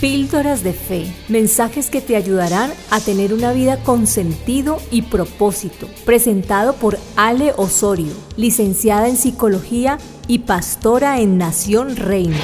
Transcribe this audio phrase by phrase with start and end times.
[0.00, 5.88] Píldoras de Fe, mensajes que te ayudarán a tener una vida con sentido y propósito.
[6.06, 12.38] Presentado por Ale Osorio, licenciada en Psicología y pastora en Nación Reina.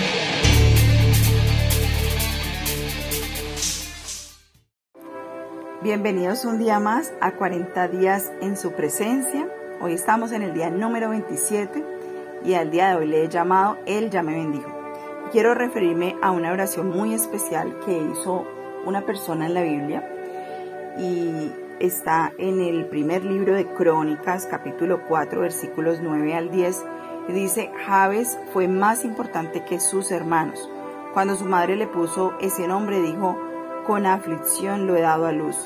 [5.83, 9.49] Bienvenidos un día más a 40 días en su presencia.
[9.81, 11.83] Hoy estamos en el día número 27
[12.45, 14.76] y al día de hoy le he llamado Él ya me bendijo
[15.33, 18.47] quiero referirme a una oración muy especial que hizo
[18.85, 20.09] una persona en la Biblia
[20.99, 26.85] y está en el primer libro de Crónicas, capítulo 4, versículos 9 al 10.
[27.29, 30.71] Y dice, Javes fue más importante que sus hermanos.
[31.13, 33.37] Cuando su madre le puso ese nombre, dijo,
[33.87, 35.57] con aflicción lo he dado a luz.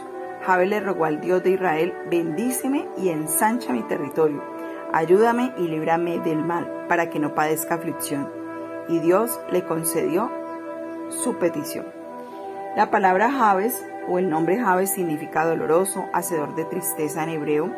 [0.46, 4.42] Javes le rogó al Dios de Israel, bendíceme y ensancha mi territorio.
[4.92, 8.39] Ayúdame y líbrame del mal, para que no padezca aflicción
[8.90, 10.30] y Dios le concedió
[11.08, 11.86] su petición.
[12.76, 17.70] La palabra Jabes o el nombre Jabes significa doloroso, hacedor de tristeza en hebreo,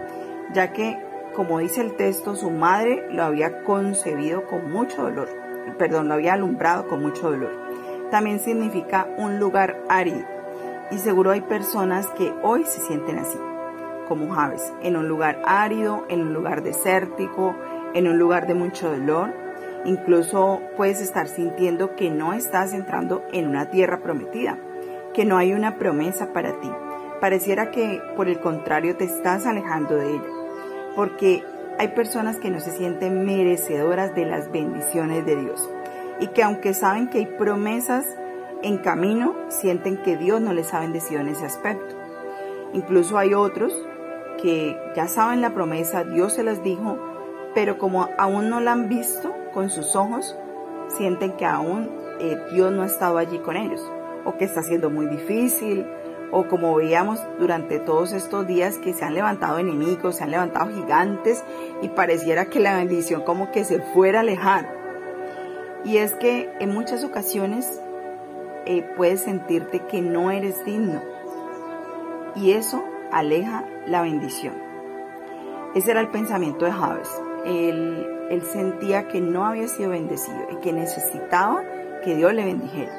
[0.53, 0.99] ya que,
[1.37, 5.29] como dice el texto, su madre lo había concebido con mucho dolor,
[5.79, 7.53] perdón, lo había alumbrado con mucho dolor.
[8.11, 10.25] También significa un lugar árido
[10.91, 13.39] y seguro hay personas que hoy se sienten así,
[14.09, 17.55] como Jabes, en un lugar árido, en un lugar desértico,
[17.95, 19.42] en un lugar de mucho dolor,
[19.85, 24.59] Incluso puedes estar sintiendo que no estás entrando en una tierra prometida,
[25.13, 26.71] que no hay una promesa para ti.
[27.21, 30.29] Pareciera que por el contrario te estás alejando de ella,
[30.95, 31.45] porque
[31.79, 35.69] hay personas que no se sienten merecedoras de las bendiciones de Dios
[36.21, 38.07] y que aunque saben que hay promesas
[38.63, 41.97] en camino, sienten que Dios no les ha bendecido en ese aspecto.
[42.73, 43.75] Incluso hay otros
[44.41, 46.99] que ya saben la promesa, Dios se las dijo,
[47.55, 50.37] pero como aún no la han visto, con sus ojos,
[50.89, 53.83] sienten que aún eh, Dios no ha estado allí con ellos,
[54.25, 55.87] o que está siendo muy difícil,
[56.31, 60.71] o como veíamos durante todos estos días que se han levantado enemigos, se han levantado
[60.75, 61.45] gigantes
[61.83, 64.67] y pareciera que la bendición como que se fuera a alejar.
[65.85, 67.81] Y es que en muchas ocasiones
[68.65, 71.03] eh, puedes sentirte que no eres digno
[72.35, 74.55] y eso aleja la bendición.
[75.75, 77.11] Ese era el pensamiento de Javes
[77.45, 81.63] él, sentía que no había sido bendecido y que necesitaba
[82.03, 82.93] que Dios le bendijera.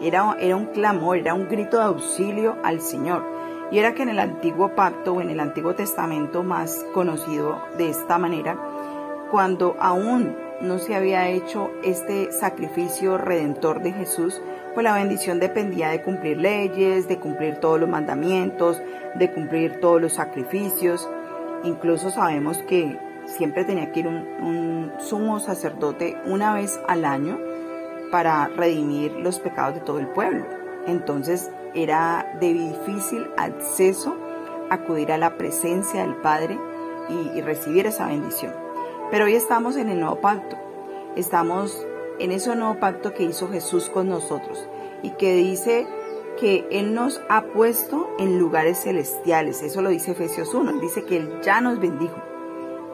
[0.00, 3.22] Era, era un clamor, era un grito de auxilio al Señor.
[3.70, 7.90] Y era que en el antiguo pacto o en el antiguo testamento más conocido de
[7.90, 8.56] esta manera,
[9.30, 14.40] cuando aún no se había hecho este sacrificio redentor de Jesús,
[14.74, 18.80] pues la bendición dependía de cumplir leyes, de cumplir todos los mandamientos,
[19.16, 21.08] de cumplir todos los sacrificios.
[21.64, 22.98] Incluso sabemos que
[23.36, 27.38] siempre tenía que ir un, sumo sacerdote una vez al año
[28.10, 30.44] para redimir los pecados de todo el pueblo.
[30.86, 34.16] Entonces era de difícil acceso
[34.70, 36.58] acudir a la presencia del Padre
[37.08, 38.52] y, y, recibir esa bendición.
[39.10, 40.56] Pero hoy estamos en el nuevo pacto.
[41.16, 41.86] Estamos
[42.18, 44.68] en ese nuevo pacto que hizo Jesús con nosotros
[45.02, 45.86] y que dice
[46.40, 49.62] que Él nos ha puesto en lugares celestiales.
[49.62, 50.80] Eso lo dice Efesios 1.
[50.80, 52.16] Dice que Él ya nos bendijo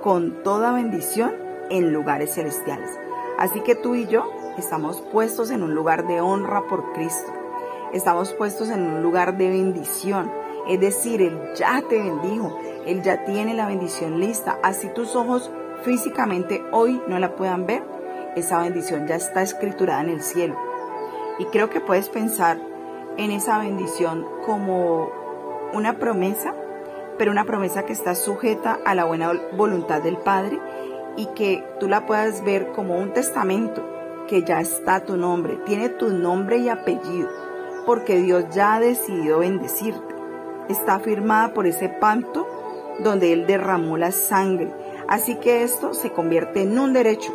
[0.05, 1.33] con toda bendición
[1.71, 2.91] en lugares celestiales.
[3.39, 7.33] Así que tú y yo estamos puestos en un lugar de honra por Cristo.
[7.95, 10.31] Estamos puestos en un lugar de bendición.
[10.69, 12.59] Es decir, Él ya te bendijo.
[12.85, 14.59] Él ya tiene la bendición lista.
[14.63, 15.51] Así tus ojos
[15.85, 17.83] físicamente hoy no la puedan ver,
[18.37, 20.55] esa bendición ya está escriturada en el cielo.
[21.39, 22.59] Y creo que puedes pensar
[23.17, 25.09] en esa bendición como
[25.73, 26.55] una promesa
[27.19, 30.59] pero una promesa que está sujeta a la buena voluntad del Padre
[31.17, 33.85] y que tú la puedas ver como un testamento
[34.27, 37.29] que ya está tu nombre, tiene tu nombre y apellido,
[37.87, 40.15] porque Dios ya ha decidido bendecirte.
[40.69, 42.49] Está firmada por ese pacto
[43.01, 44.73] donde Él derramó la sangre.
[45.09, 47.33] Así que esto se convierte en un derecho.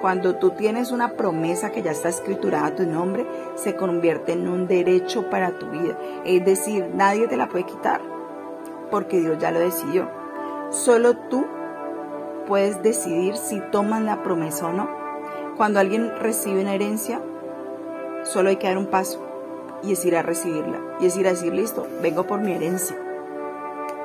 [0.00, 4.66] Cuando tú tienes una promesa que ya está escriturada tu nombre, se convierte en un
[4.66, 5.98] derecho para tu vida.
[6.24, 8.00] Es decir, nadie te la puede quitar
[8.92, 10.08] porque Dios ya lo decidió.
[10.70, 11.44] Solo tú
[12.46, 14.88] puedes decidir si tomas la promesa o no.
[15.56, 17.20] Cuando alguien recibe una herencia,
[18.22, 19.20] solo hay que dar un paso
[19.82, 20.78] y es ir a recibirla.
[21.00, 22.96] Y es ir a decir, listo, vengo por mi herencia.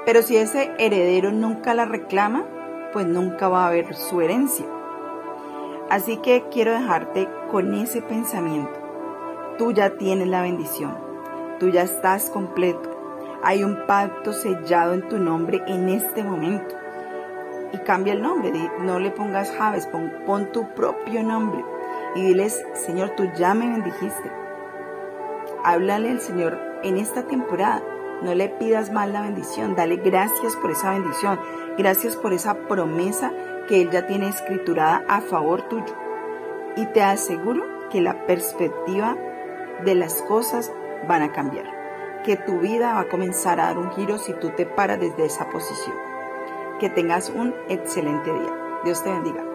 [0.05, 2.45] Pero si ese heredero nunca la reclama,
[2.93, 4.65] pues nunca va a haber su herencia.
[5.89, 8.79] Así que quiero dejarte con ese pensamiento.
[9.57, 10.97] Tú ya tienes la bendición.
[11.59, 12.96] Tú ya estás completo.
[13.43, 16.75] Hay un pacto sellado en tu nombre en este momento.
[17.73, 21.63] Y cambia el nombre, no le pongas Javes, pon, tu propio nombre.
[22.15, 24.31] Y diles, Señor, tú ya me bendijiste.
[25.63, 27.83] Háblale al Señor en esta temporada.
[28.23, 29.75] No le pidas más la bendición.
[29.75, 31.39] Dale gracias por esa bendición.
[31.77, 33.31] Gracias por esa promesa
[33.67, 35.93] que Él ya tiene escriturada a favor tuyo.
[36.75, 39.15] Y te aseguro que la perspectiva
[39.83, 40.71] de las cosas
[41.07, 41.76] van a cambiar.
[42.27, 45.23] Que tu vida va a comenzar a dar un giro si tú te paras desde
[45.23, 45.95] esa posición.
[46.77, 48.81] Que tengas un excelente día.
[48.83, 49.46] Dios te bendiga.